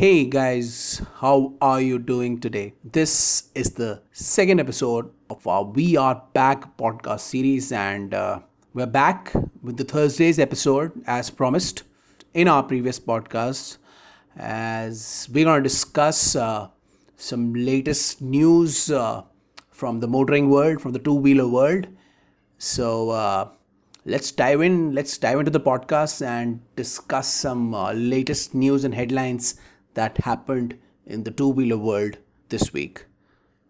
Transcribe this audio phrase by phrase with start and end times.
[0.00, 2.72] Hey guys, how are you doing today?
[2.82, 8.40] This is the second episode of our We Are Back podcast series, and uh,
[8.72, 9.30] we're back
[9.62, 11.82] with the Thursday's episode as promised
[12.32, 13.76] in our previous podcast.
[14.38, 16.68] As we're going to discuss uh,
[17.16, 19.24] some latest news uh,
[19.68, 21.88] from the motoring world, from the two wheeler world.
[22.56, 23.50] So, uh,
[24.06, 28.94] let's dive in let's dive into the podcast and discuss some uh, latest news and
[28.94, 29.56] headlines
[29.94, 33.04] that happened in the two wheeler world this week.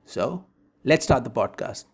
[0.05, 0.45] So
[0.84, 1.84] let's start the podcast.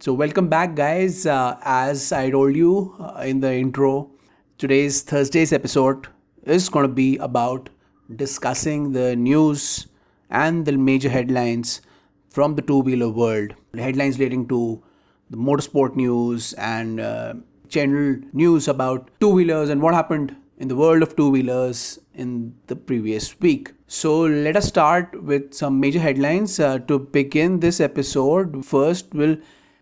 [0.00, 1.26] So welcome back guys.
[1.26, 4.10] Uh, as i told you uh, in the intro
[4.56, 6.06] today's thursday's episode
[6.44, 7.68] is going to be about
[8.16, 9.86] discussing the news
[10.30, 11.82] and the major headlines
[12.30, 13.54] from the two wheeler world.
[13.74, 14.82] Headlines relating to
[15.28, 17.34] the motorsport news and uh,
[17.70, 22.54] general news about two wheelers and what happened in the world of two wheelers in
[22.66, 23.72] the previous week.
[23.86, 26.60] So let us start with some major headlines.
[26.60, 29.38] Uh, to begin this episode, first we'll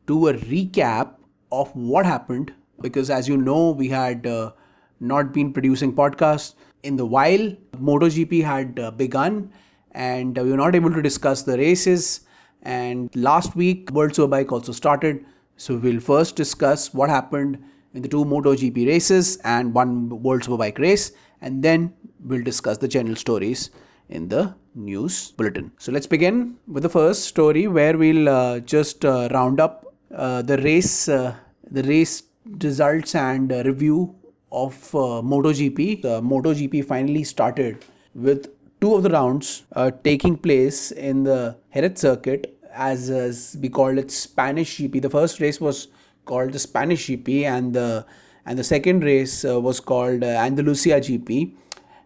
[0.07, 1.15] do a recap
[1.51, 4.53] of what happened because, as you know, we had uh,
[5.01, 7.53] not been producing podcasts in the while.
[7.77, 9.51] MotoGP had uh, begun
[9.93, 12.21] and we were not able to discuss the races.
[12.63, 15.25] And last week, World Superbike also started.
[15.57, 17.59] So we'll first discuss what happened
[17.95, 21.93] in the two MotoGP races and one World Superbike race, and then
[22.25, 23.71] we'll discuss the general stories
[24.09, 25.71] in the news bulletin.
[25.79, 30.43] So let's begin with the first story where we'll uh, just uh, round up uh,
[30.43, 31.35] the race, uh,
[31.71, 32.23] the race
[32.63, 34.15] results and uh, review
[34.51, 36.03] of uh, MotoGP.
[36.03, 38.49] The MotoGP finally started with
[38.81, 39.65] two of the rounds
[40.05, 45.03] taking place in the Jerez circuit, as, as we called it Spanish GP.
[45.03, 45.89] The first race was
[46.29, 48.07] called the Spanish GP, and the
[48.47, 51.55] and the second race uh, was called uh, Andalusia GP.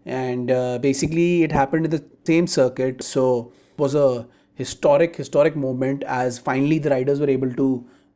[0.04, 5.54] And uh, basically, it happened in the same circuit, so it was a historic historic
[5.56, 7.68] moment as finally the riders were able to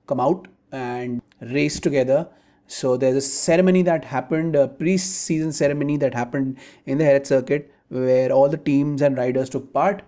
[0.06, 2.28] come out and race together.
[2.66, 7.72] So there's a ceremony that happened, a pre-season ceremony that happened in the Jerez circuit
[7.88, 10.02] where all the teams and riders took part.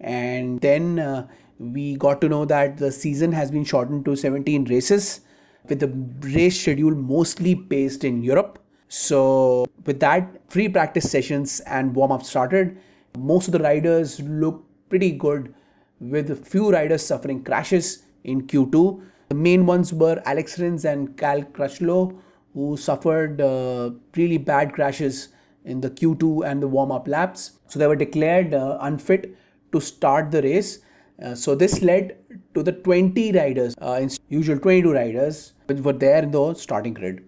[0.00, 1.26] And then uh,
[1.58, 5.20] we got to know that the season has been shortened to 17 races
[5.68, 5.88] with the
[6.28, 8.58] race schedule mostly based in Europe.
[8.88, 12.78] So, with that, free practice sessions and warm up started.
[13.18, 15.54] Most of the riders look pretty good,
[16.00, 19.02] with a few riders suffering crashes in Q2.
[19.30, 22.16] The main ones were Alex Rins and Cal Crutchlow,
[22.52, 25.28] who suffered uh, really bad crashes
[25.64, 27.58] in the Q2 and the warm up laps.
[27.68, 29.36] So they were declared uh, unfit
[29.72, 30.80] to start the race.
[31.22, 32.16] Uh, so this led
[32.54, 37.22] to the 20 riders, uh, usual 22 riders, which were there in the starting grid.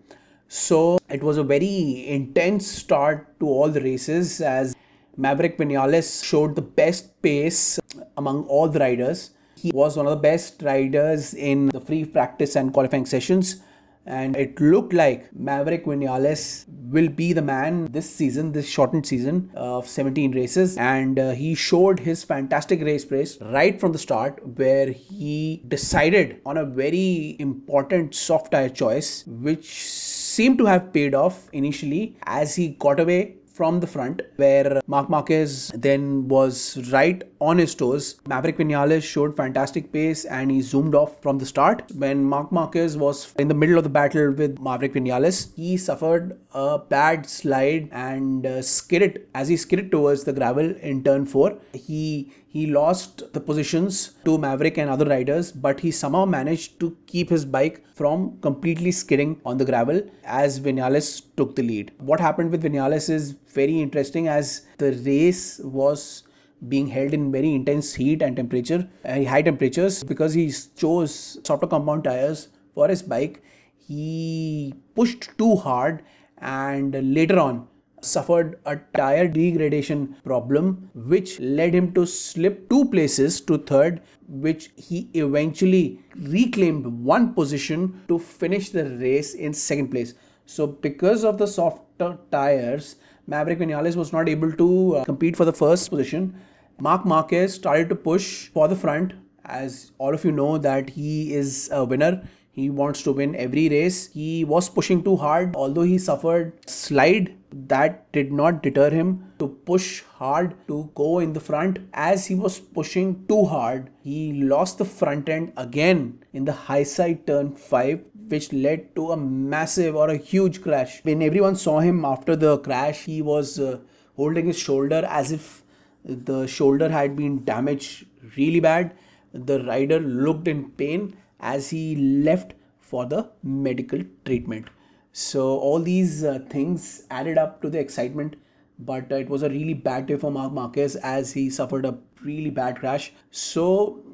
[0.49, 4.75] So it was a very intense start to all the races as
[5.17, 7.81] Maverick Vinales showed the best pace
[8.17, 9.31] among all the riders.
[9.57, 13.63] He was one of the best riders in the free practice and qualifying sessions
[14.07, 19.51] and it looked like Maverick Vinales will be the man this season, this shortened season
[19.55, 20.77] of 17 races.
[20.77, 26.41] And uh, he showed his fantastic race pace right from the start, where he decided
[26.47, 32.55] on a very important soft tire choice, which seemed to have paid off initially as
[32.55, 38.21] he got away from the front, where Marc Marquez then was right on his toes.
[38.29, 41.83] Maverick Vinales showed fantastic pace and he zoomed off from the start.
[41.97, 46.39] When Marc Marquez was in the middle of the battle with Maverick Vinales, he suffered
[46.57, 51.59] a bad slide and uh, skidded as he skidded towards the gravel in turn 4.
[51.75, 56.97] He he lost the positions to Maverick and other riders, but he somehow managed to
[57.07, 61.93] keep his bike from completely skidding on the gravel as Vinales took the lead.
[61.99, 66.23] What happened with Vinales is very interesting as the race was
[66.69, 71.67] being held in very intense heat and temperature, uh, high temperatures, because he chose softer
[71.67, 73.43] compound tires for his bike.
[73.77, 76.03] He pushed too hard,
[76.39, 77.67] and later on,
[78.01, 84.71] suffered a tire degradation problem, which led him to slip two places to third, which
[84.77, 90.15] he eventually reclaimed one position to finish the race in second place.
[90.47, 92.97] So, because of the softer tires,
[93.27, 96.39] Maverick Vinales was not able to uh, compete for the first position.
[96.79, 99.15] Marc Marquez started to push for the front,
[99.47, 102.23] as all of you know that he is a winner.
[102.57, 104.11] He wants to win every race.
[104.15, 107.35] He was pushing too hard, although he suffered slide
[107.69, 111.79] that did not deter him to push hard to go in the front.
[111.93, 116.83] As he was pushing too hard, he lost the front end again in the high
[116.83, 121.05] side turn 5, which led to a massive or a huge crash.
[121.05, 123.81] When everyone saw him after the crash, he was uh,
[124.17, 125.63] holding his shoulder as if
[126.07, 128.07] the shoulder had been damaged
[128.39, 128.97] really bad.
[129.35, 134.67] The rider looked in pain as he left for the medical treatment.
[135.13, 138.37] So all these uh, things added up to the excitement,
[138.79, 141.99] but uh, it was a really bad day for Marc Marquez as he suffered a
[142.23, 143.13] really bad crash.
[143.31, 144.05] So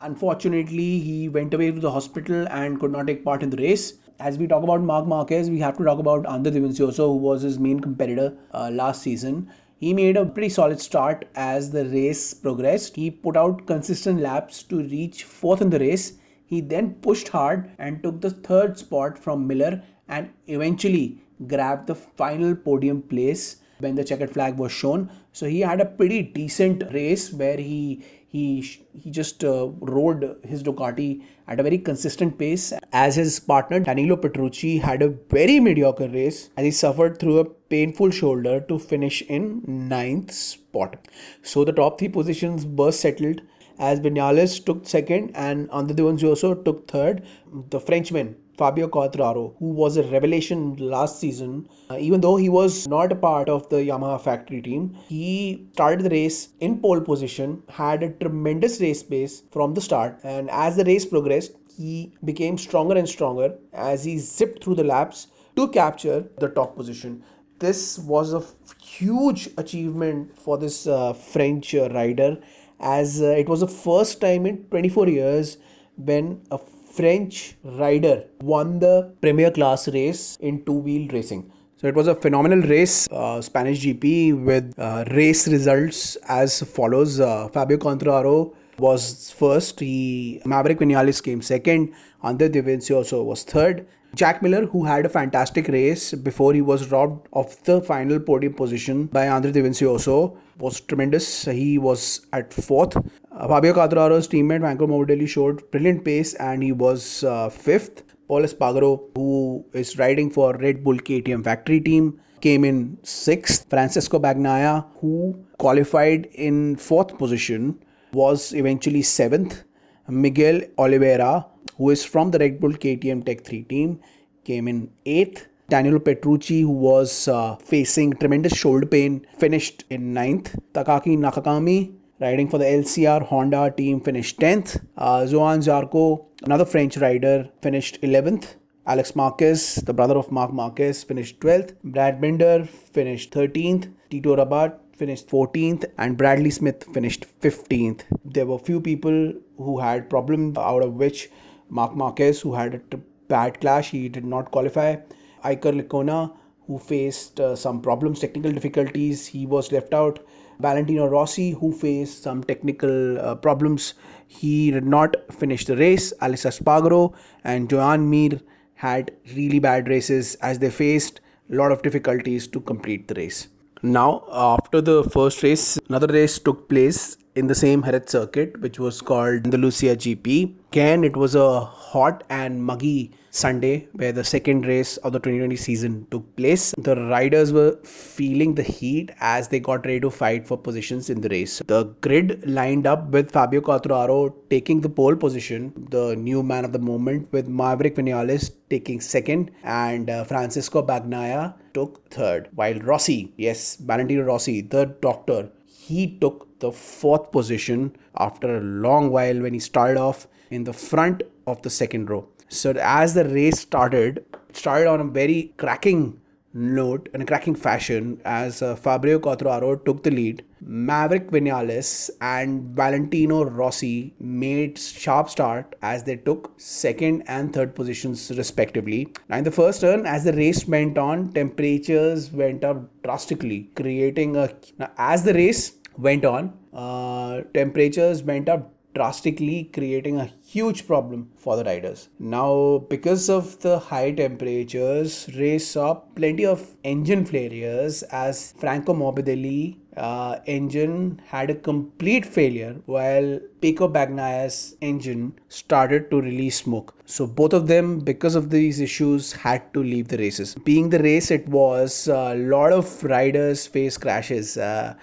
[0.00, 3.94] unfortunately, he went away to the hospital and could not take part in the race.
[4.18, 7.42] As we talk about Marc Marquez, we have to talk about Andre Dovizioso, who was
[7.42, 9.50] his main competitor uh, last season.
[9.78, 12.96] He made a pretty solid start as the race progressed.
[12.96, 16.14] He put out consistent laps to reach fourth in the race.
[16.46, 21.94] He then pushed hard and took the third spot from Miller and eventually grabbed the
[21.94, 25.10] final podium place when the checkered flag was shown.
[25.32, 28.60] So he had a pretty decent race where he he
[28.92, 32.72] he just uh, rode his Ducati at a very consistent pace.
[32.92, 37.44] As his partner Danilo Petrucci had a very mediocre race as he suffered through a
[37.44, 40.96] painful shoulder to finish in ninth spot.
[41.42, 43.42] So the top three positions were settled
[43.78, 47.22] as Vinales took second and Andre Dovizioso took third.
[47.70, 52.88] The Frenchman Fabio Quartararo, who was a revelation last season, uh, even though he was
[52.88, 57.62] not a part of the Yamaha factory team, he started the race in pole position,
[57.68, 62.56] had a tremendous race pace from the start, and as the race progressed, he became
[62.56, 65.26] stronger and stronger as he zipped through the laps
[65.56, 67.22] to capture the top position.
[67.58, 68.42] This was a
[68.82, 72.38] huge achievement for this uh, French uh, rider
[72.80, 75.58] as uh, it was the first time in 24 years
[75.96, 81.50] when a French rider won the premier class race in two wheel racing.
[81.78, 87.20] So it was a phenomenal race, uh, Spanish GP, with uh, race results as follows.
[87.20, 89.80] Uh, Fabio Quartararo was first.
[89.80, 91.92] He Maverick Vinales came second.
[92.22, 93.86] Andre Dovizioso was third.
[94.16, 98.54] Jack Miller, who had a fantastic race before he was robbed of the final podium
[98.54, 101.44] position by Andre Dovizioso, was tremendous.
[101.44, 102.96] He was at fourth.
[102.96, 108.04] Uh, Fabio Quartararo's teammate Franco Morbidelli showed brilliant pace and he was uh, fifth.
[108.26, 113.68] Pol Espargaro, who is riding for Red Bull KTM factory team, came in sixth.
[113.68, 117.78] Francesco Bagnaia, who qualified in fourth position,
[118.14, 119.64] was eventually seventh.
[120.08, 121.46] Miguel Oliveira,
[121.76, 124.00] who is from the Red Bull KTM Tech 3 team,
[124.44, 125.46] came in eighth.
[125.68, 130.54] Daniel Petrucci, who was uh, facing tremendous shoulder pain, finished in ninth.
[130.72, 134.80] Takaki Nakagami, riding for the LCR Honda team, finished 10th.
[134.96, 138.54] Uh, Zarco, another French rider, finished 11th.
[138.86, 141.74] Alex Marquez, the brother of Marc Marquez, finished 12th.
[141.82, 143.92] Brad Binder finished 13th.
[144.08, 148.02] Tito Rabat finished 14th and Bradley Smith finished 15th.
[148.24, 151.28] There were few people who had problems out of which
[151.68, 152.96] Marc Marquez who had a
[153.28, 154.96] bad clash he did not qualify.
[155.44, 156.32] Iker Lecuona
[156.66, 160.18] who faced uh, some problems technical difficulties he was left out.
[160.58, 163.94] Valentino Rossi who faced some technical uh, problems
[164.26, 166.12] he did not finish the race.
[166.20, 167.14] Alex Espargaro
[167.44, 168.40] and Joan Mir
[168.74, 171.20] had really bad races as they faced
[171.50, 173.48] a lot of difficulties to complete the race.
[173.82, 178.78] Now, after the first race, another race took place in the same Jerez circuit, which
[178.78, 180.54] was called Andalusia GP.
[180.72, 185.56] Again, it was a hot and muggy Sunday where the second race of the 2020
[185.56, 186.74] season took place.
[186.78, 191.20] The riders were feeling the heat as they got ready to fight for positions in
[191.20, 191.62] the race.
[191.66, 196.72] The grid lined up with Fabio Quartararo taking the pole position, the new man of
[196.72, 202.48] the moment, with Maverick Vinales taking second and uh, Francisco Bagnaia took third.
[202.54, 209.10] While Rossi, yes, Valentino Rossi, the doctor, he took the fourth position after a long
[209.10, 212.26] while when he started off in the front of the second row.
[212.48, 216.20] So as the race started, it started on a very cracking
[216.56, 220.42] note in a cracking fashion as uh, Fabio Quartararo took the lead.
[220.60, 228.32] Maverick Vinales and Valentino Rossi made sharp start as they took second and third positions
[228.36, 229.12] respectively.
[229.28, 234.36] Now in the first turn, as the race went on, temperatures went up drastically, creating
[234.36, 240.86] a now as the race went on, uh, temperatures went up drastically creating a huge
[240.86, 242.08] problem for the riders.
[242.18, 249.76] Now, because of the high temperatures, race saw plenty of engine failures as Franco Morbidelli
[249.96, 256.94] uh, engine had a complete failure while Pecco Bagnaia's engine started to release smoke.
[257.06, 260.54] So both of them, because of these issues, had to leave the races.
[260.64, 264.56] Being the race it was, a lot of riders face crashes.
[264.58, 264.94] Uh,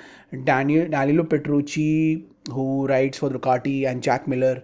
[0.43, 4.63] Daniel Danilo Petrucci, who rides for Ducati, and Jack Miller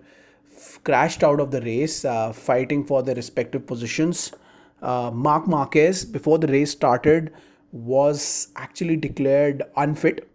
[0.56, 4.32] f- crashed out of the race, uh, fighting for their respective positions.
[4.82, 7.32] Uh, Marc Marquez, before the race started,
[7.72, 10.28] was actually declared unfit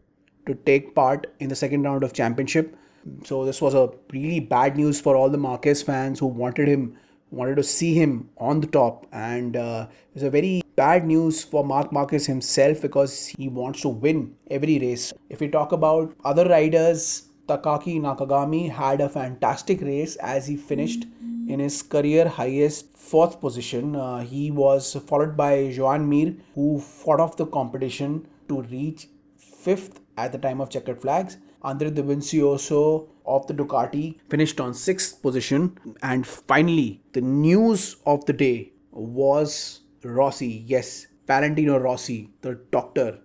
[0.47, 2.77] to take part in the second round of championship.
[3.25, 6.97] So this was a really bad news for all the Marquez fans who wanted him,
[7.31, 11.65] wanted to see him on the top, and uh, it's a very bad news for
[11.65, 15.13] Marc Marquez himself because he wants to win every race.
[15.29, 21.05] If we talk about other riders, Takaki Nakagami had a fantastic race as he finished
[21.47, 23.95] in his career highest fourth position.
[23.97, 30.01] Uh, he was followed by Joan Mir, who fought off the competition to reach fifth
[30.17, 31.37] at the time of checkered flags.
[31.65, 35.79] Andre Dovizioso of the Ducati finished on sixth position.
[36.03, 40.65] And finally, the news of the day was Rossi.
[40.67, 43.19] Yes, Valentino Rossi, the doctor,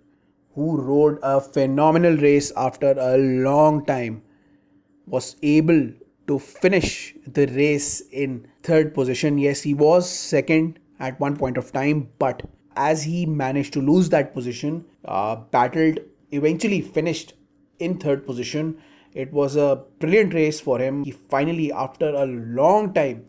[0.55, 4.23] who rode a phenomenal race after a long time,
[5.05, 5.91] was able
[6.27, 9.37] to finish the race in third position.
[9.37, 12.41] Yes, he was second at one point of time, but
[12.75, 15.99] as he managed to lose that position, uh, battled,
[16.31, 17.33] eventually finished
[17.79, 18.77] in third position.
[19.13, 21.03] It was a brilliant race for him.
[21.03, 23.25] He finally, after a long time,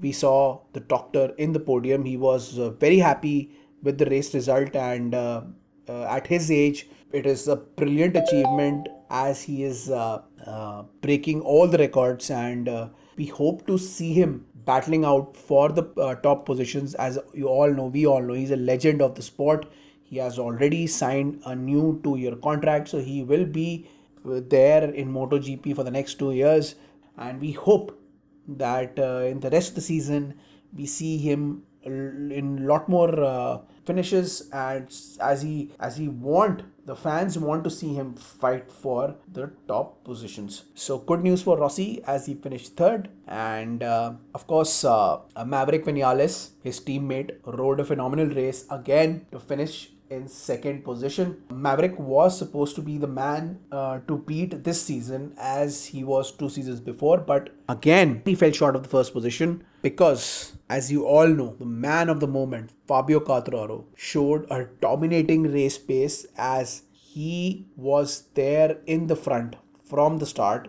[0.00, 2.04] we saw the doctor in the podium.
[2.04, 3.50] He was uh, very happy
[3.82, 5.42] with the race result, and uh,
[5.88, 11.40] uh, at his age, it is a brilliant achievement as he is uh, uh, breaking
[11.42, 12.30] all the records.
[12.30, 15.82] And uh, we hope to see him battling out for the
[16.22, 16.94] top positions.
[16.94, 19.66] As you all know, we all know, he's a legend of the sport.
[20.12, 23.88] He has already signed a new two year contract, so he will be
[24.24, 26.74] there in MotoGP for the next two years.
[27.16, 27.98] And we hope
[28.46, 30.34] that uh, in the rest of the season
[30.76, 34.50] we see him in lot more uh, finishes.
[34.52, 39.50] And as he as he want the fans want to see him fight for the
[39.66, 40.64] top positions.
[40.74, 43.08] So good news for rossi as he finished third.
[43.26, 49.40] And uh, of course uh, maverick vinales his teammate rode a phenomenal race again to
[49.40, 51.42] finish in second position.
[51.50, 56.30] Maverick was supposed to be the man uh, to beat this season as he was
[56.30, 61.06] two seasons before, but again, he fell short of the first position because, as you
[61.06, 66.82] all know, the man of the moment, Fabio Quartararo, showed a dominating race pace as
[66.92, 70.68] he was there in the front from the start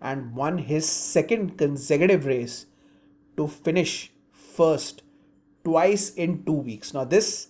[0.00, 2.66] and won his second consecutive race
[3.36, 5.02] to finish first
[5.62, 6.94] twice in two weeks.
[6.94, 7.48] Now, this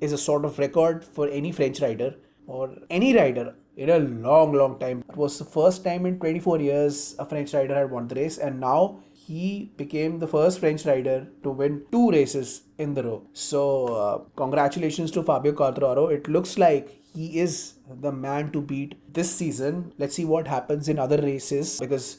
[0.00, 2.14] is a sort of record for any French rider
[2.46, 5.04] or any rider in a long, long time.
[5.08, 8.38] It was the first time in 24 years a French rider had won the race,
[8.38, 13.22] and now he became the first French rider to win two races in the row.
[13.32, 16.10] So, uh, congratulations to Fabio Quartararo.
[16.12, 19.92] It looks like he is the man to beat this season.
[19.98, 22.18] Let's see what happens in other races because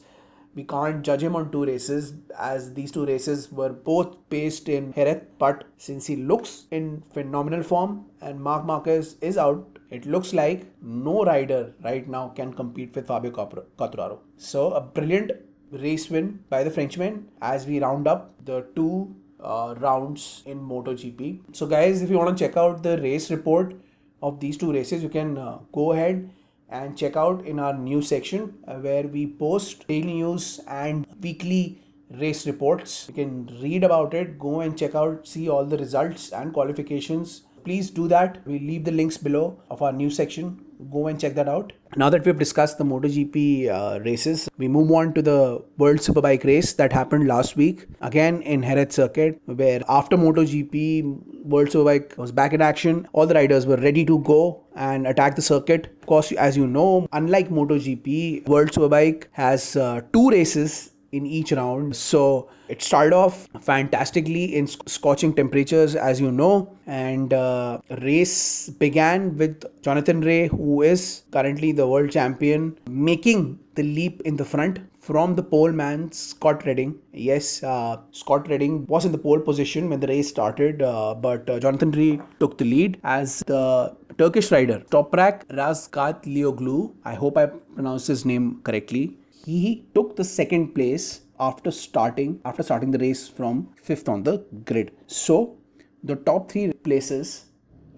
[0.58, 4.92] we can't judge him on two races as these two races were both paced in
[4.92, 5.20] Jerez.
[5.38, 10.64] But since he looks in phenomenal form and Marc Marquez is out, it looks like
[10.82, 14.18] no rider right now can compete with Fabio Quartararo.
[14.36, 15.30] So a brilliant
[15.70, 21.54] race win by the Frenchman as we round up the two uh, rounds in MotoGP.
[21.54, 23.76] So guys, if you want to check out the race report
[24.20, 26.28] of these two races, you can uh, go ahead
[26.68, 31.80] and check out in our news section uh, where we post daily news and weekly
[32.10, 33.06] race reports.
[33.08, 37.42] You can read about it, go and check out, see all the results and qualifications.
[37.64, 38.46] Please do that.
[38.46, 40.64] We leave the links below of our news section.
[40.90, 41.72] Go and check that out.
[41.96, 46.44] Now that we've discussed the MotoGP uh, races, we move on to the World Superbike
[46.44, 47.86] race that happened last week.
[48.00, 53.08] Again in Jerez Circuit, where after MotoGP, World Superbike was back in action.
[53.12, 55.86] All the riders were ready to go and attack the circuit.
[56.00, 61.52] Of course, as you know, unlike MotoGP, World Superbike has uh, two races in each
[61.52, 61.96] round.
[61.96, 69.36] So it started off fantastically in scorching temperatures, as you know, and uh, race began
[69.36, 74.80] with Jonathan Rea, who is currently the world champion, making the leap in the front
[75.00, 76.94] from the pole man Scott Redding.
[77.12, 81.48] Yes, uh, Scott Redding was in the pole position when the race started, uh, but
[81.48, 86.92] uh, Jonathan Rea took the lead as the Turkish rider Toprak Razgatlioglu.
[87.04, 89.16] I hope I pronounced his name correctly
[89.56, 94.44] he took the second place after starting after starting the race from fifth on the
[94.64, 94.90] grid.
[95.06, 95.56] So
[96.02, 97.46] the top three places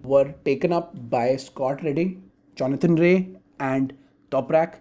[0.03, 2.23] were taken up by Scott Redding,
[2.55, 3.93] Jonathan Rea, and
[4.31, 4.75] Toprak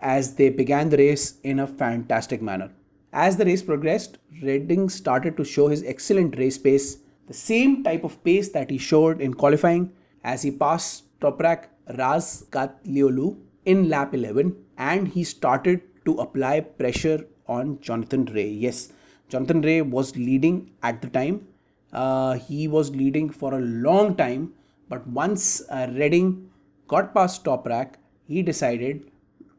[0.00, 2.70] as they began the race in a fantastic manner.
[3.12, 8.04] As the race progressed, Redding started to show his excellent race pace, the same type
[8.04, 9.92] of pace that he showed in qualifying
[10.24, 17.80] as he passed Toprak Razgatlioglu in lap 11 and he started to apply pressure on
[17.80, 18.48] Jonathan Rea.
[18.48, 18.92] Yes,
[19.28, 21.46] Jonathan Rea was leading at the time.
[21.92, 24.54] Uh, he was leading for a long time,
[24.88, 26.50] but once uh, Redding
[26.88, 27.94] got past Toprak,
[28.26, 29.10] he decided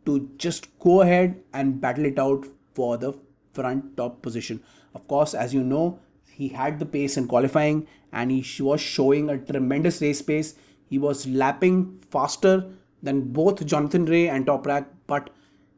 [0.05, 3.13] to just go ahead and battle it out for the
[3.53, 4.61] front top position.
[4.95, 9.29] Of course, as you know, he had the pace in qualifying and he was showing
[9.29, 10.55] a tremendous race pace.
[10.89, 12.71] He was lapping faster
[13.01, 15.29] than both Jonathan Rea and Toprak, but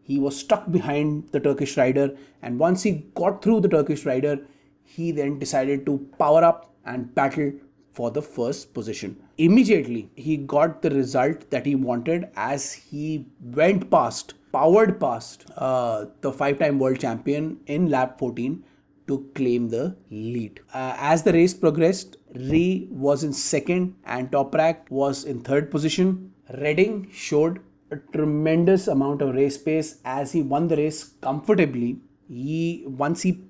[0.05, 2.15] he was stuck behind the Turkish rider.
[2.41, 4.39] And once he got through the Turkish rider,
[4.83, 7.51] he then decided to power up and battle
[7.91, 9.17] for the first position.
[9.37, 16.05] Immediately, he got the result that he wanted as he went past, powered past uh,
[16.21, 18.63] the five time world champion in lap 14
[19.07, 20.59] to claim the lead.
[20.73, 26.31] Uh, as the race progressed, Rea was in second and Toprak was in third position.
[26.59, 27.59] Redding showed
[27.95, 31.97] a tremendous amount of race pace as he won the race comfortably.
[32.27, 33.41] He once he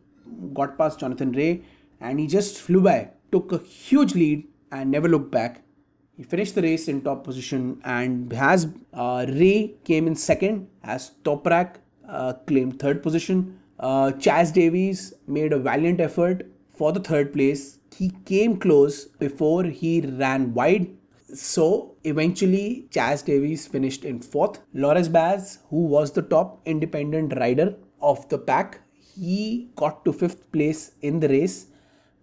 [0.54, 1.62] got past Jonathan Rea
[2.00, 5.62] and he just flew by took a huge lead and never looked back.
[6.18, 11.12] He finished the race in top position and has uh, Rea came in second as
[11.24, 11.76] Toprak
[12.08, 13.60] uh, claimed third position.
[13.80, 16.48] Uh, Chaz Davies made a valiant effort
[16.78, 17.80] for the third place.
[17.94, 20.95] He came close before he ran wide.
[21.34, 24.60] So eventually, Chaz Davies finished in fourth.
[24.74, 28.82] Loris Baz, who was the top independent rider of the pack,
[29.16, 31.68] he got to fifth place in the race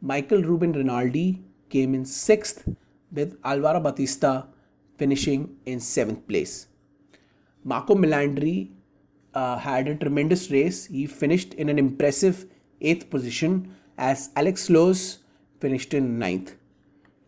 [0.05, 2.69] Michael Ruben Rinaldi came in sixth,
[3.13, 4.49] with Alvaro Bautista
[4.99, 6.67] finishing in seventh place.
[7.63, 8.73] Marco Melandri
[9.33, 10.87] uh, had a tremendous race.
[10.87, 12.47] He finished in an impressive
[12.81, 15.19] eighth position as Alex Lowes
[15.61, 16.57] finished in ninth.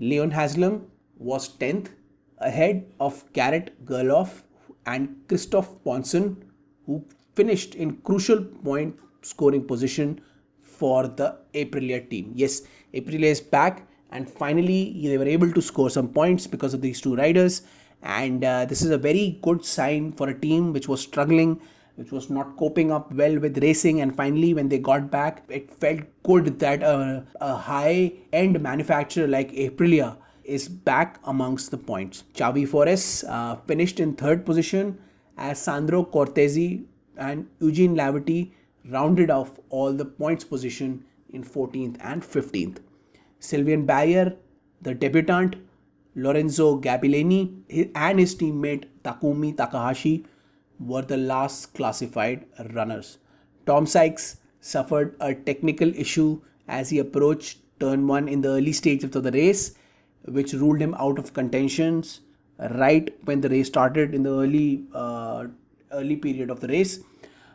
[0.00, 1.88] Leon Haslam was 10th
[2.38, 4.42] ahead of Garrett Gerloff
[4.86, 6.36] and Christophe Ponsson
[6.86, 7.04] who
[7.34, 10.20] finished in crucial point scoring position
[10.62, 12.32] for the Aprilia team.
[12.34, 16.80] Yes, Aprilia is back, and finally they were able to score some points because of
[16.80, 17.62] these two riders.
[18.02, 21.60] And uh, this is a very good sign for a team which was struggling,
[21.96, 24.02] which was not coping up well with racing.
[24.02, 29.26] And finally, when they got back, it felt good that a, a high end manufacturer
[29.26, 32.24] like Aprilia is back amongst the points.
[32.34, 34.98] Xavi Forés uh, finished in third position
[35.36, 36.84] as Sandro Cortese
[37.16, 38.52] and Eugene Laverty
[38.90, 42.78] rounded off all the points position in 14th and 15th.
[43.38, 44.36] Sylvain Barrier,
[44.82, 45.56] the debutant,
[46.14, 50.24] Lorenzo Gabellini, and his teammate Takumi Takahashi
[50.78, 53.18] were the last classified runners.
[53.66, 59.14] Tom Sykes suffered a technical issue as he approached turn 1 in the early stages
[59.16, 59.74] of the race,
[60.26, 62.20] which ruled him out of contentions
[62.70, 65.46] right when the race started in the early uh,
[65.92, 67.00] early period of the race.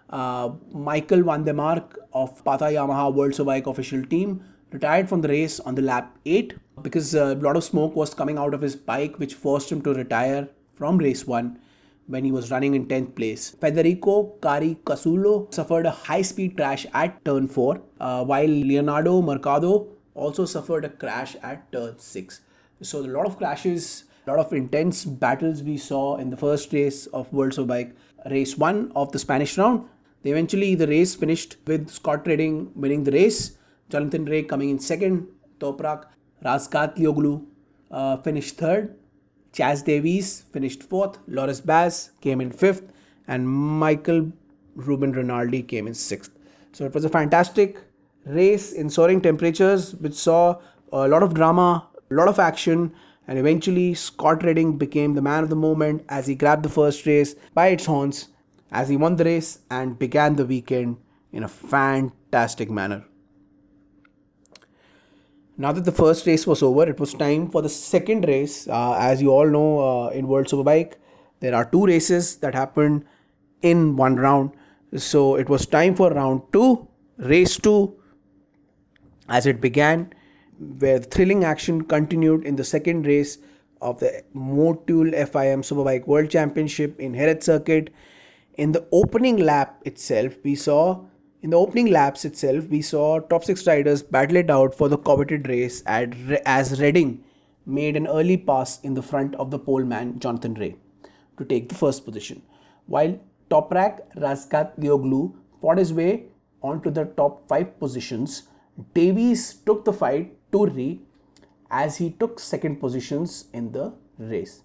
[0.09, 5.27] Uh, Michael Van der Mark of Pata Yamaha World Superbike official team retired from the
[5.27, 8.75] race on the lap 8 because a lot of smoke was coming out of his
[8.75, 11.59] bike, which forced him to retire from race 1
[12.07, 13.51] when he was running in 10th place.
[13.61, 20.45] Federico Caricasulo suffered a high speed crash at turn 4, uh, while Leonardo Mercado also
[20.45, 22.41] suffered a crash at turn 6.
[22.81, 26.71] So, a lot of crashes, a lot of intense battles we saw in the first
[26.71, 27.93] race of World Superbike,
[28.29, 29.85] race 1 of the Spanish round.
[30.23, 33.57] Eventually, the race finished with Scott Redding winning the race,
[33.89, 35.27] Jonathan Rea coming in second,
[35.59, 36.05] Toprak
[36.45, 37.45] Razgatlioglu
[37.91, 38.95] uh, finished third,
[39.51, 42.93] Chaz Davies finished fourth, Loris Baz came in fifth,
[43.27, 44.31] and Michael
[44.75, 46.31] Ruben Rinaldi came in sixth.
[46.71, 47.79] So it was a fantastic
[48.25, 50.59] race in soaring temperatures, which saw
[50.93, 52.93] a lot of drama, a lot of action,
[53.27, 57.05] and eventually Scott Redding became the man of the moment as he grabbed the first
[57.05, 58.29] race by its horns
[58.71, 60.97] as he won the race and began the weekend
[61.31, 63.05] in a fantastic manner.
[65.57, 68.67] Now that the first race was over, it was time for the second race.
[68.67, 70.93] Uh, as you all know, uh, in World Superbike,
[71.41, 73.05] there are two races that happen
[73.61, 74.51] in one round.
[74.95, 77.95] So it was time for round two, race two,
[79.27, 80.13] as it began,
[80.59, 83.37] where thrilling action continued in the second race
[83.81, 87.93] of the Motul FIM Superbike World Championship in Jerez Circuit
[88.59, 91.05] in the opening lap itself, we saw
[91.41, 94.97] in the opening laps itself, we saw top six riders battle it out for the
[94.97, 96.13] coveted race at,
[96.45, 97.23] as Redding
[97.65, 100.75] made an early pass in the front of the pole man Jonathan Rea
[101.37, 102.41] to take the first position,
[102.87, 103.17] while
[103.49, 106.25] Toprak Razgatlioglu fought his way
[106.61, 108.49] onto the top five positions.
[108.93, 110.99] Davies took the fight to Rea
[111.71, 114.63] as he took second positions in the race.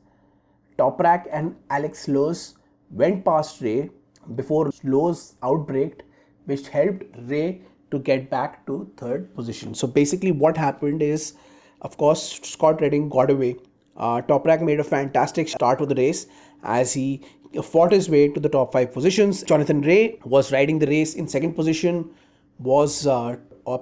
[0.79, 2.55] Toprak and Alex Lowes
[2.91, 3.91] went past Rea
[4.35, 6.01] before Lowes outbraked,
[6.47, 9.75] which helped Rea to get back to third position.
[9.75, 11.35] So basically, what happened is,
[11.83, 13.57] of course, Scott Redding got away.
[13.97, 16.27] Uh, Toprak made a fantastic start to the race
[16.65, 17.23] as he
[17.63, 19.45] fought his way to the top five positions.
[19.45, 22.11] Jonathan Rea was riding the race in second position,
[22.59, 23.37] was uh,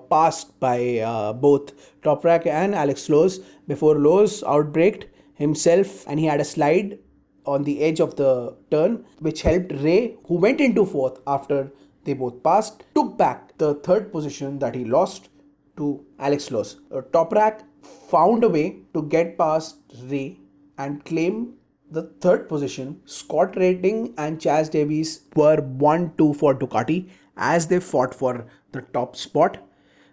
[0.08, 6.40] passed by uh, both Toprak and Alex Lowes before Lowes outbraked himself and he had
[6.40, 6.98] a slide
[7.44, 11.72] on the edge of the turn, which helped Rea who went into fourth after
[12.04, 15.28] they both passed, took back the third position that he lost
[15.76, 16.80] to Alex Lowes.
[16.90, 17.62] Uh, Toprak
[18.10, 20.38] found a way to get past Rea
[20.78, 21.54] and claim
[21.90, 23.00] the third position.
[23.04, 28.82] Scott Redding and Chaz Davies were 1 2 for Ducati as they fought for the
[28.82, 29.58] top spot.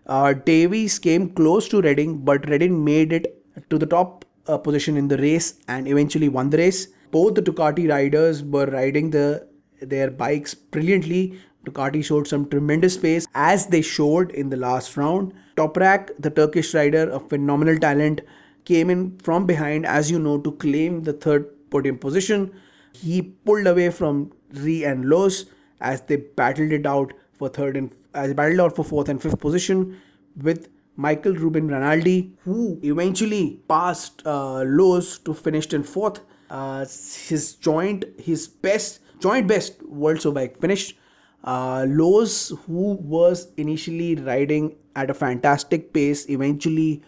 [0.09, 4.97] Uh, Davies came close to Redding, but Redding made it to the top uh, position
[4.97, 6.87] in the race and eventually won the race.
[7.11, 9.47] Both the Ducati riders were riding the
[9.81, 11.39] their bikes brilliantly.
[11.63, 15.31] Ducati showed some tremendous pace as they showed in the last round.
[15.55, 18.21] Toprak, the Turkish rider, a phenomenal talent,
[18.65, 22.51] came in from behind, as you know, to claim the third podium position.
[22.93, 25.45] He pulled away from Rea and Lowes
[25.81, 27.93] as they battled it out for third and
[28.23, 29.99] as battled out for fourth and fifth position
[30.47, 36.19] with Michael Ruben Rinaldi, who eventually passed uh, Lowes to finish in fourth.
[36.49, 40.95] Uh, his joint, his best joint best World Superbike finish.
[41.43, 47.01] Uh, Lowes, who was initially riding at a fantastic pace, eventually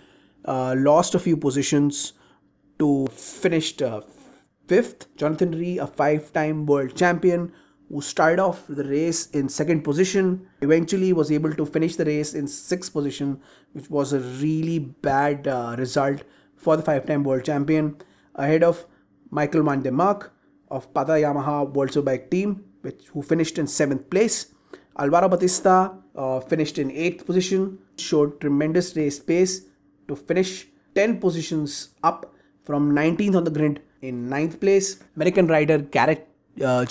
[0.46, 2.14] uh, lost a few positions
[2.80, 4.02] to finished uh,
[4.68, 5.14] fifth.
[5.18, 7.52] Jonathan Rea, a five-time world champion,
[7.92, 12.34] who started off the race in second position, eventually was able to finish the race
[12.34, 13.40] in sixth position,
[13.74, 16.24] which was a really bad uh, result
[16.56, 17.96] for the five time world champion,
[18.36, 18.86] ahead of
[19.30, 20.32] Michael van der Mark
[20.70, 24.54] of Pata Yamaha World Superbike team, which, who finished in seventh place.
[24.98, 29.62] Alvaro Bautista uh, finished in eighth position, showed tremendous race pace
[30.08, 35.04] to finish 10 positions up from 19th on the grid in ninth place.
[35.16, 36.28] American rider Garrett
[36.64, 36.86] uh,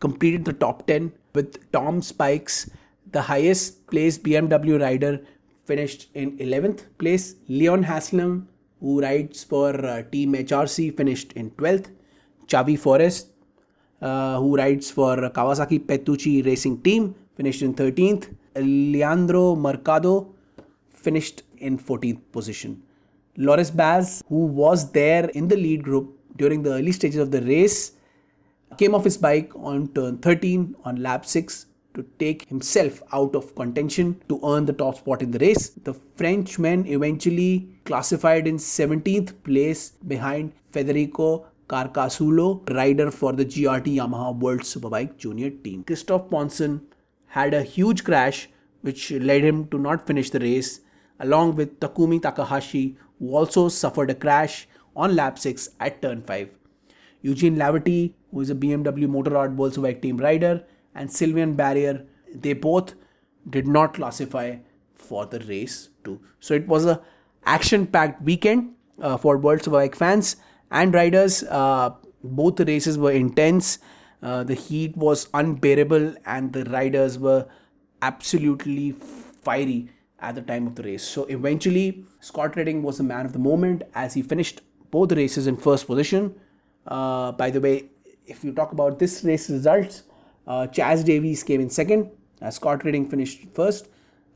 [0.00, 2.70] completed the top 10 with Tom Sykes,
[3.12, 5.20] the highest placed BMW rider,
[5.64, 7.36] finished in 11th place.
[7.48, 8.48] Leon Haslam,
[8.80, 11.90] who rides for uh, Team HRC, finished in 12th.
[12.46, 13.26] Xavi Forés,
[14.00, 18.34] uh, who rides for Kawasaki Petrucci Racing Team, finished in 13th.
[18.56, 20.34] Leandro Mercado
[20.92, 22.82] finished in 14th position.
[23.36, 27.42] Loris Baz, who was there in the lead group during the early stages of the
[27.42, 27.92] race,
[28.76, 33.54] came off his bike on turn 13 on lap 6 to take himself out of
[33.54, 35.70] contention to earn the top spot in the race.
[35.70, 44.34] The Frenchman eventually classified in 17th place behind Federico Carcasulo, rider for the GRT Yamaha
[44.38, 45.84] World Superbike Junior team.
[45.84, 46.80] Christophe Ponsson
[47.26, 48.48] had a huge crash
[48.82, 50.80] which led him to not finish the race,
[51.20, 56.48] along with Takumi Takahashi, who also suffered a crash on lap 6 at turn 5.
[57.22, 62.94] Eugene Laverty, who is a BMW Motorrad Superbike team rider, and Sylvain Barrier, they both
[63.50, 64.56] did not classify
[64.94, 66.20] for the race too.
[66.40, 67.00] So it was a
[67.46, 70.36] action-packed weekend uh, for Superbike fans
[70.70, 71.42] and riders.
[71.44, 71.90] Uh,
[72.22, 73.78] both races were intense.
[74.22, 77.46] Uh, the heat was unbearable, and the riders were
[78.02, 78.92] absolutely
[79.42, 81.04] fiery at the time of the race.
[81.04, 85.46] So eventually, Scott Redding was the man of the moment as he finished both races
[85.46, 86.34] in first position.
[86.88, 87.84] Uh, by the way,
[88.26, 90.02] if you talk about this race results,
[90.46, 92.10] uh, Chaz Davies came in second.
[92.40, 93.88] Uh, Scott Redding finished first.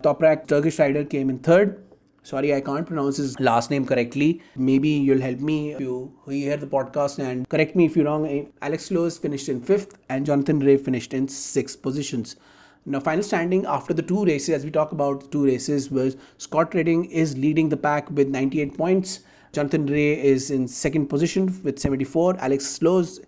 [0.03, 1.83] Toprak Turkish rider came in third.
[2.25, 4.43] Sorry, I can't pronounce his last name correctly.
[4.55, 8.53] Maybe you'll help me if you hear the podcast and correct me if you're wrong.
[8.63, 12.37] Alex Lowes finished in fifth and Jonathan Rea finished in sixth positions.
[12.85, 16.75] Now, final standing after the two races, as we talk about two races, was Scott
[16.75, 19.21] Redding is leading the pack with 98 points.
[19.53, 22.37] Jonathan Rea is in second position with 74.
[22.39, 23.21] Alex Lowes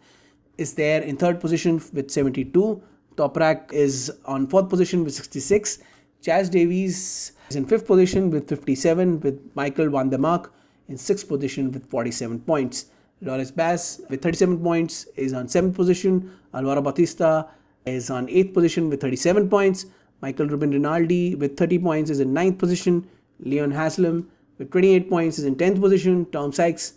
[0.56, 2.82] is there in third position with 72.
[3.16, 5.78] Toprak is on fourth position with 66.
[6.22, 10.52] Chaz Davies is in fifth position with 57, with Michael van der Mark
[10.88, 12.86] in sixth position with 47 points.
[13.20, 16.32] Loris Baz with 37 points is on 7th position.
[16.54, 17.48] Alvaro Bautista
[17.84, 19.86] is on 8th position with 37 points.
[20.22, 23.06] Michael Ruben Rinaldi with 30 points is in ninth position.
[23.40, 26.26] Leon Haslam with 28 points is in 10th position.
[26.26, 26.94] Tom Sykes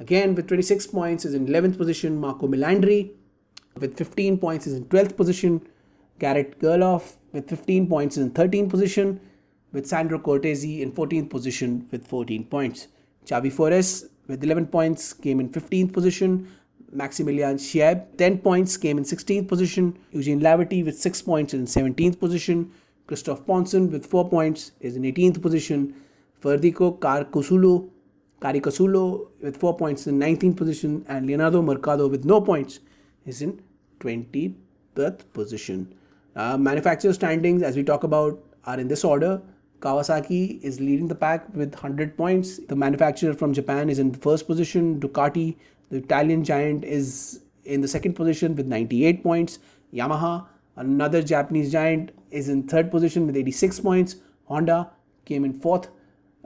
[0.00, 2.18] again with 26 points is in 11th position.
[2.18, 3.10] Marco Melandri
[3.78, 5.66] with 15 points is in 12th position.
[6.18, 9.20] Garrett Gerloff with 15 points is in 13th position.
[9.72, 12.86] With Sandro Cortese in 14th position with 14 points.
[13.26, 16.48] Xavi Forés with 11 points came in 15th position.
[16.92, 19.98] Maximilian Scheibe, 10 points, came in 16th position.
[20.12, 22.70] Eugene Laverty with 6 points is in 17th position.
[23.08, 25.94] Christophe Ponsson with 4 points is in 18th position.
[26.44, 27.88] Federico Carcusulo,
[28.38, 31.04] Caricasulo with 4 points in 19th position.
[31.08, 32.80] And Leonardo Mercado with no points
[33.24, 33.62] is in
[34.00, 35.94] 20th position.
[36.36, 39.40] Uh, manufacturer standings, as we talk about, are in this order.
[39.80, 42.58] Kawasaki is leading the pack with 100 points.
[42.68, 45.00] The manufacturer from Japan is in the first position.
[45.00, 45.56] Ducati
[45.90, 49.58] the Italian giant is in the second position with 98 points.
[49.92, 54.16] Yamaha, another Japanese giant, is in third position with 86 points.
[54.46, 54.90] Honda
[55.24, 55.88] came in fourth.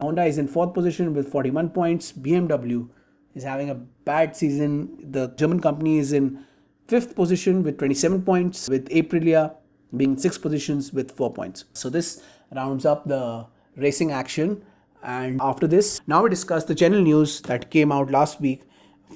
[0.01, 2.13] Honda is in fourth position with 41 points.
[2.13, 2.89] BMW
[3.35, 5.11] is having a bad season.
[5.11, 6.45] The German company is in
[6.87, 9.55] fifth position with 27 points, with Aprilia
[9.97, 11.65] being six positions with four points.
[11.73, 12.23] So this
[12.55, 14.63] rounds up the racing action.
[15.03, 18.63] And after this, now we discuss the general news that came out last week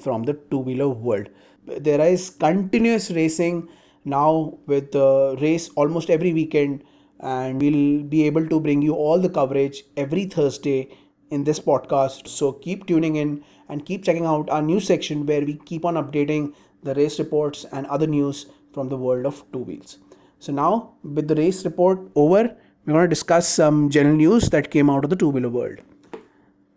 [0.03, 1.29] from the two wheeler world.
[1.67, 3.69] There is continuous racing
[4.05, 6.85] now with the race almost every weekend,
[7.23, 10.97] and we'll be able to bring you all the coverage every Thursday
[11.31, 12.29] in this podcast.
[12.29, 15.95] So keep tuning in and keep checking out our news section where we keep on
[15.95, 19.99] updating the race reports and other news from the world of two wheels.
[20.41, 24.73] So now, with the race report over, we're going to discuss some general news that
[24.73, 25.79] came out of the two wheeler world.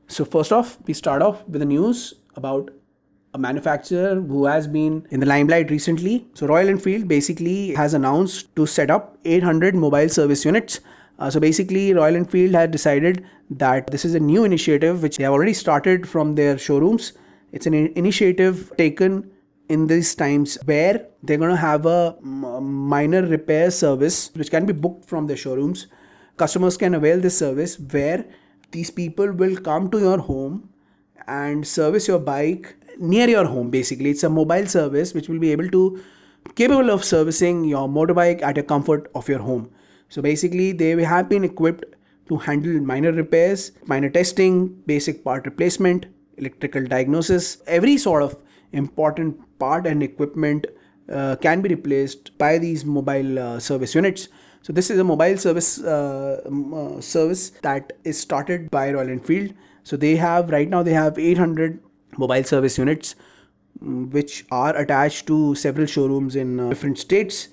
[0.08, 2.70] So, first off, we start off with the news about
[3.36, 6.26] a manufacturer who has been in the limelight recently.
[6.34, 10.80] So, Royal Enfield basically has announced to set up 800 mobile service units.
[11.20, 15.24] Uh, so, basically, Royal Enfield had decided that this is a new initiative which they
[15.24, 17.12] have already started from their showrooms.
[17.52, 19.30] It's an in- initiative taken
[19.68, 24.74] in these times where they're going to have a minor repair service which can be
[24.74, 25.88] booked from their showrooms.
[26.38, 28.26] Customers can avail this service where
[28.72, 30.70] these people will come to your home
[31.28, 34.10] and service your bike near your home basically.
[34.10, 36.02] It's a mobile service which will be able to
[36.56, 39.70] capable of servicing your motorbike at a comfort of your home.
[40.10, 41.86] So basically they have been equipped
[42.28, 46.06] to handle minor repairs minor testing basic part replacement
[46.38, 47.58] electrical diagnosis.
[47.68, 48.36] Every sort of
[48.72, 50.68] important part and equipment
[51.12, 54.28] uh, can be replaced by these mobile uh, service units.
[54.62, 59.54] So this is a mobile service uh, uh service that is started by Royal Enfield.
[59.84, 61.80] So they have right now they have 800
[62.18, 63.16] mobile service units
[63.84, 67.50] mm, which are attached to several showrooms in uh, different states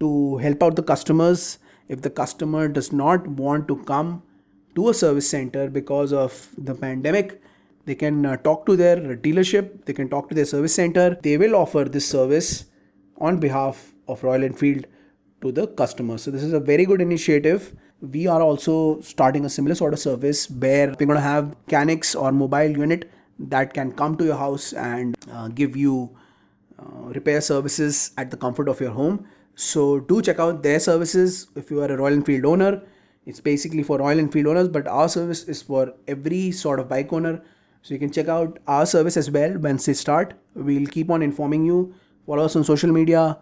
[0.00, 1.58] to help out the customers.
[1.88, 4.22] If the customer does not want to come
[4.74, 7.42] to a service center because of the pandemic
[7.86, 8.96] they can uh, talk to their
[9.26, 11.18] dealership they can talk to their service center.
[11.22, 12.66] They will offer this service
[13.16, 14.86] on behalf of royal enfield
[15.40, 17.74] to the customer so this is a very good initiative.
[18.00, 22.14] We are also starting a similar sort of service where we're going to have mechanics
[22.14, 26.16] or mobile unit that can come to your house and uh, give you
[26.78, 29.26] uh, repair services at the comfort of your home.
[29.54, 32.82] So do check out their services if you are a Royal Enfield owner.
[33.26, 37.12] It's basically for Royal Enfield owners, but our service is for every sort of bike
[37.12, 37.42] owner.
[37.82, 40.34] So you can check out our service as well once they start.
[40.54, 41.94] We'll keep on informing you.
[42.26, 43.38] Follow us on social media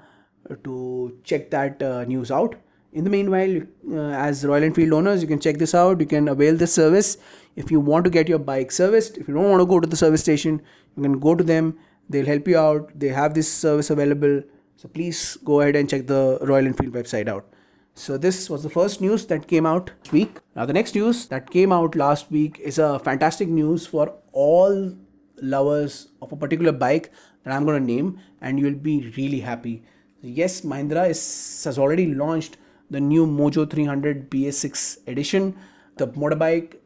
[0.65, 2.57] to check that uh, news out.
[2.97, 3.61] In the meanwhile,
[3.93, 6.01] uh, as Royal Enfield owners, you can check this out.
[6.01, 7.19] You can avail this service
[7.55, 9.19] if you want to get your bike serviced.
[9.19, 10.63] If you don't want to go to the service station,
[10.97, 11.79] you can go to them.
[12.09, 12.99] They'll help you out.
[12.99, 14.43] They have this service available.
[14.77, 17.45] So please go ahead and check the Royal Enfield website out.
[17.93, 20.41] So this was the first news that came out this week.
[20.55, 24.97] Now the next news that came out last week is a fantastic news for all
[25.43, 27.13] lovers of a particular bike
[27.45, 29.83] that I'm going to name, and you'll be really happy.
[30.23, 32.57] Yes, Mahindra is, has already launched
[32.91, 35.57] the new Mojo 300 BS6 edition.
[35.97, 36.77] The motorbike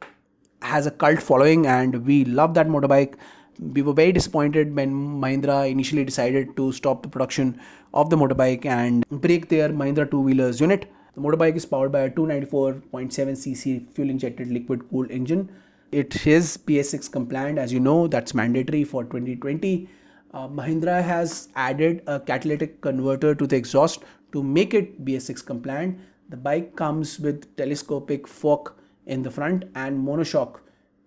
[0.62, 3.14] has a cult following and we love that motorbike.
[3.58, 7.60] We were very disappointed when Mahindra initially decided to stop the production
[7.92, 10.90] of the motorbike and break their Mahindra two wheelers unit.
[11.14, 15.50] The motorbike is powered by a 294.7cc fuel injected liquid cooled engine.
[15.92, 19.88] It is BS6 compliant, as you know, that's mandatory for 2020.
[20.32, 25.98] Uh, Mahindra has added a catalytic converter to the exhaust to make it BS6 compliant,
[26.28, 30.60] the bike comes with telescopic fork in the front and monoshock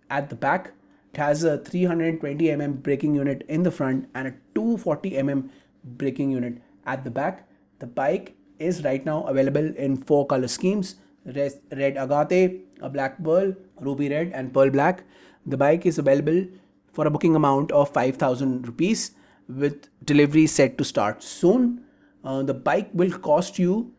[0.10, 0.72] at the back.
[1.14, 5.50] It has a 320 mm braking unit in the front and a 240 mm
[5.84, 7.48] braking unit at the back.
[7.80, 13.24] The bike is right now available in four color schemes red, red agate, a black
[13.24, 15.04] pearl, ruby red, and pearl black.
[15.46, 16.46] The bike is available
[16.92, 19.12] for a booking amount of 5000 rupees
[19.48, 21.83] with delivery set to start soon.
[22.24, 23.94] Uh, the bike will cost you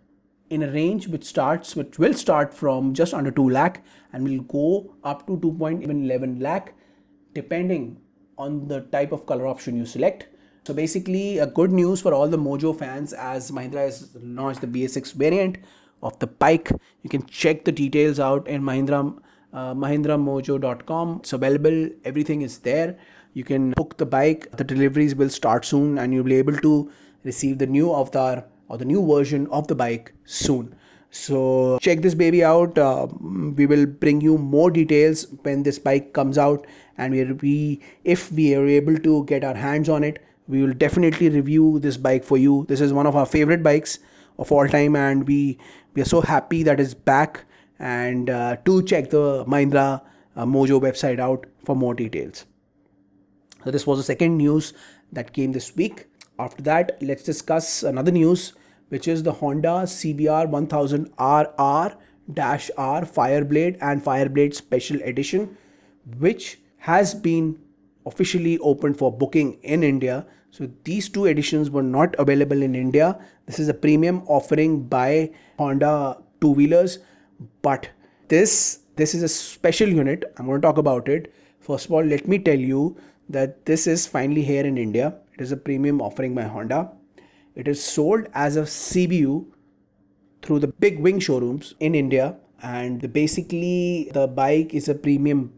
[0.51, 3.83] in a range which starts which will start from just under 2 lakh
[4.13, 6.75] and will go up to 2.11 lakh
[7.33, 7.97] depending
[8.39, 10.29] on the type of color option you select.
[10.67, 14.67] So basically, a good news for all the Mojo fans as Mahindra has launched the
[14.67, 15.59] BS6 variant
[16.03, 16.71] of the bike.
[17.03, 19.19] You can check the details out in Mahindra
[19.53, 21.19] uh, mahindramojo.com.
[21.21, 21.89] It's available.
[22.05, 22.99] Everything is there.
[23.35, 24.49] You can book the bike.
[24.57, 26.91] The deliveries will start soon, and you'll be able to
[27.25, 30.75] receive the new avatar or the new version of the bike soon.
[31.11, 32.77] So check this baby out.
[32.77, 33.07] Uh,
[33.57, 36.67] we will bring you more details when this bike comes out,
[36.99, 40.75] and we, we if we are able to get our hands on it, we will
[40.75, 42.67] definitely review this bike for you.
[42.69, 44.01] This is one of our favorite bikes
[44.39, 45.59] of all time, and we
[45.95, 47.45] we are so happy that it's back.
[47.79, 50.01] And uh, to check the Mahindra
[50.37, 52.45] uh, Mojo website out for more details.
[53.65, 54.73] So this was the second news
[55.13, 56.07] that came this week.
[56.39, 58.55] After that, let's discuss another news
[58.89, 61.97] which is the Honda CBR 1000RR-R
[63.07, 65.57] Fireblade and Fireblade Special Edition,
[66.19, 67.59] which has been
[68.07, 70.27] officially opened for booking in India.
[70.51, 73.19] So these two editions were not available in India.
[73.47, 76.99] This is a premium offering by Honda two wheelers,
[77.63, 77.89] but
[78.29, 80.25] this this is a special unit.
[80.37, 81.33] I'm going to talk about it.
[81.59, 82.97] First of all, let me tell you
[83.29, 85.15] that this is finally here in India.
[85.35, 86.93] It is a premium offering by Honda.
[87.57, 89.47] It is sold as a CBU
[90.43, 95.53] through the big wing showrooms in India, and basically the bike is a premium.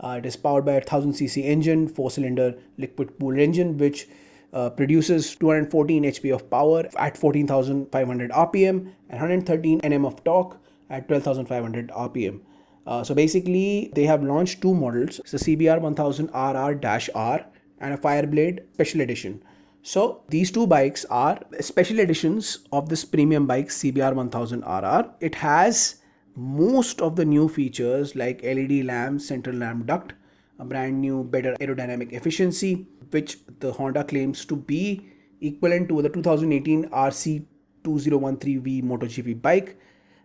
[0.00, 4.06] Uh, it is powered by a 1000cc engine, four-cylinder liquid cooled engine, which
[4.52, 10.58] uh, produces 214 HP of power at 14,500 RPM and 113 Nm of torque
[10.90, 12.40] at 12,500 RPM.
[12.86, 17.46] Uh, so basically, they have launched two models: it's the CBR 1000 RR-R
[17.82, 19.42] and a Fireblade Special Edition.
[19.82, 25.10] So these two bikes are special editions of this premium bike CBR 1000 RR.
[25.20, 25.96] It has
[26.36, 30.14] most of the new features like LED lamp, central lamp duct,
[30.60, 35.04] a brand new better aerodynamic efficiency, which the Honda claims to be
[35.40, 37.44] equivalent to the 2018 RC
[37.82, 39.76] 2013V MotoGP bike.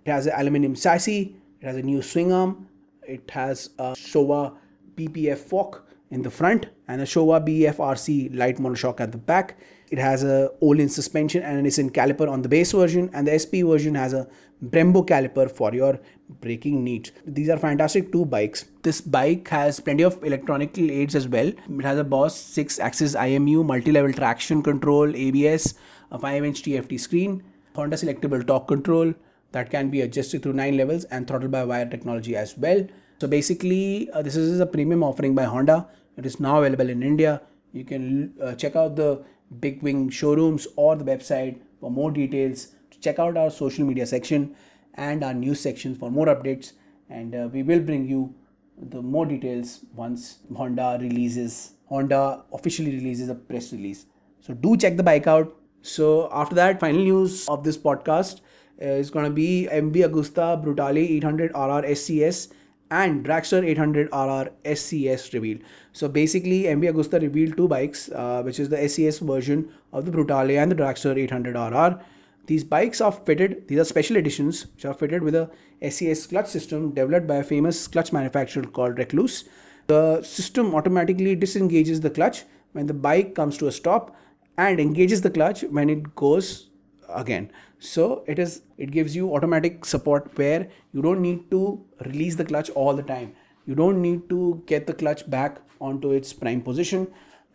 [0.05, 2.67] It has an aluminum chassis, it has a new swing arm,
[3.07, 4.55] it has a Showa
[4.95, 9.57] BPF fork in the front and a Showa BFRC light monoshock at the back.
[9.91, 13.37] It has a Öhlins suspension and an Nissin caliper on the base version and the
[13.39, 14.27] SP version has a
[14.65, 15.99] Brembo caliper for your
[16.41, 17.11] braking needs.
[17.25, 18.65] These are fantastic two bikes.
[18.83, 21.47] This bike has plenty of electronic aids as well.
[21.47, 25.75] It has a Bosch 6 axis IMU, multi-level traction control, ABS,
[26.11, 27.43] a 5-inch TFT screen,
[27.75, 29.13] Honda selectable torque control
[29.51, 32.85] that can be adjusted through 9 levels and throttle by wire technology as well.
[33.19, 35.87] So basically, uh, this is a premium offering by Honda.
[36.17, 37.41] It is now available in India.
[37.73, 39.23] You can uh, check out the
[39.59, 42.75] Big Wing showrooms or the website for more details.
[43.01, 44.55] Check out our social media section
[44.93, 46.73] and our news section for more updates.
[47.09, 48.35] And uh, we will bring you
[48.77, 54.05] the more details once Honda releases Honda officially releases a press release.
[54.41, 55.55] So do check the bike out.
[55.81, 58.41] So after that, final news of this podcast
[58.77, 62.49] is going to be MV Agusta Brutale 800 RR SCS
[62.91, 65.61] and Dragster 800 RR SCS revealed.
[65.93, 70.11] So basically, MV Agusta revealed two bikes, uh, which is the SCS version of the
[70.11, 72.01] Brutale and the Dragster 800 RR.
[72.45, 75.49] These bikes are fitted, these are special editions, which are fitted with a
[75.81, 79.47] SCS clutch system developed by a famous clutch manufacturer called Rekluse.
[79.87, 84.15] The system automatically disengages the clutch when the bike comes to a stop
[84.57, 86.69] and engages the clutch when it goes
[87.09, 87.51] again.
[87.79, 92.45] So it is it gives you automatic support where you don't need to release the
[92.45, 93.33] clutch all the time.
[93.65, 97.07] You don't need to get the clutch back onto its prime position.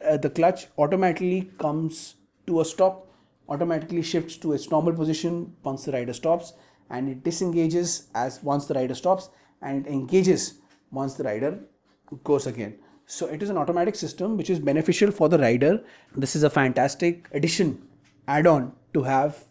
[0.07, 3.09] Uh, the clutch automatically comes to a stop
[3.49, 6.55] automatically shifts to its normal position once the rider stops
[6.91, 10.55] and it disengages as once the rider stops and it engages
[10.91, 11.59] once the rider
[12.25, 12.75] goes again.
[13.07, 15.85] So it is an automatic system which is beneficial for the rider.
[16.17, 17.83] This is a fantastic addition
[18.29, 19.45] add on to have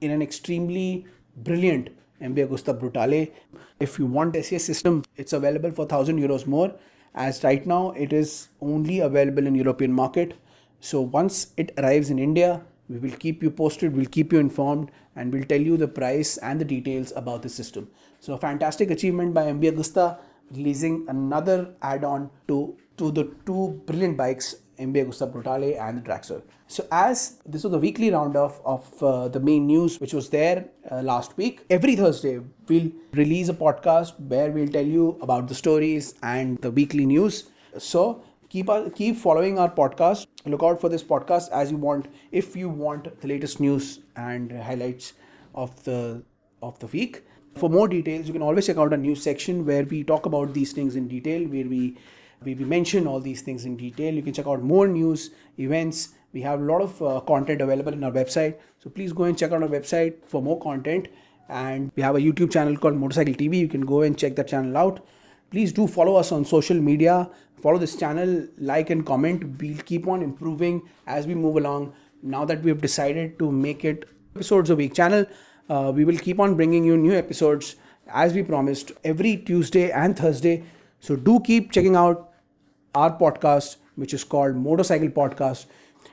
[0.00, 1.90] in an extremely brilliant
[2.22, 3.32] MV Agusta Brutale.
[3.80, 6.74] If you want SCS system, it's available for 1000 euros more
[7.14, 10.34] as right now it is only available in European market.
[10.80, 14.90] So once it arrives in India, we will keep you posted, we'll keep you informed
[15.16, 17.88] and we'll tell you the price and the details about the system.
[18.20, 20.18] So a fantastic achievement by MV Agusta
[20.52, 26.42] releasing another add-on to to the two brilliant bikes, MV Agusta Brutale and the.
[26.68, 30.68] So, as this was the weekly roundup of uh, the main news which was there
[30.90, 35.54] uh, last week, every Thursday we'll release a podcast where we'll tell you about the
[35.54, 37.44] stories and the weekly news.
[37.78, 40.26] So, keep uh, keep following our podcast.
[40.44, 42.08] Look out for this podcast as you want.
[42.32, 45.12] If you want the latest news and highlights
[45.54, 46.22] of the
[46.62, 47.22] of the week.
[47.56, 50.52] For more details, you can always check out our news section where we talk about
[50.52, 51.96] these things in detail, where we
[52.46, 54.14] we, we mention all these things in detail.
[54.14, 56.10] You can check out more news, events.
[56.32, 58.54] We have a lot of uh, content available in our website.
[58.78, 61.08] So please go and check out our website for more content.
[61.48, 63.58] And we have a YouTube channel called Motopsychcle TV.
[63.58, 65.04] You can go and check that channel out.
[65.50, 67.28] Please do follow us on social media.
[67.60, 69.60] Follow this channel, like and comment.
[69.60, 71.94] We'll keep on improving as we move along.
[72.22, 75.26] Now that we have decided to make it episodes a week channel,
[75.68, 77.76] uh, we will keep on bringing you new episodes
[78.08, 80.64] as we promised every Tuesday and Thursday.
[81.00, 82.32] So do keep checking out
[83.02, 85.66] our podcast, which is called Motopsychcle Podcast.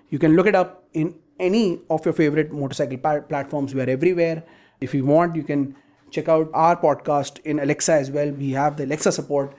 [0.09, 3.73] You can look it up in any of your favorite motorcycle pa- platforms.
[3.73, 4.43] We are everywhere.
[4.81, 5.75] If you want, you can
[6.11, 8.31] check out our podcast in Alexa as well.
[8.31, 9.55] We have the Alexa support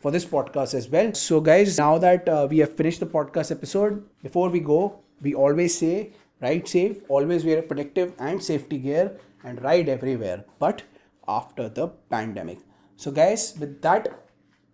[0.00, 1.12] for this podcast as well.
[1.14, 5.34] So, guys, now that uh, we have finished the podcast episode, before we go, we
[5.34, 6.12] always say
[6.42, 10.44] ride safe, always wear protective and safety gear, and ride everywhere.
[10.58, 10.82] But
[11.26, 12.58] after the pandemic.
[12.96, 14.08] So, guys, with that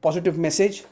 [0.00, 0.84] positive message,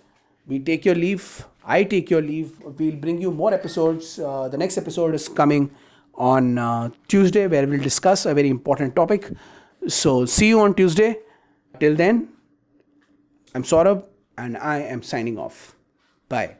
[0.50, 1.46] we take your leave.
[1.64, 2.52] I take your leave.
[2.60, 4.18] We'll bring you more episodes.
[4.18, 5.70] Uh, the next episode is coming
[6.14, 9.30] on uh, Tuesday, where we'll discuss a very important topic.
[9.86, 11.16] So, see you on Tuesday.
[11.78, 12.28] Till then,
[13.54, 14.04] I'm Saurabh
[14.36, 15.76] and I am signing off.
[16.28, 16.59] Bye.